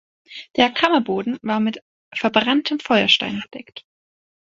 [0.55, 3.85] Der Kammerboden war mit verbranntem Feuerstein bedeckt.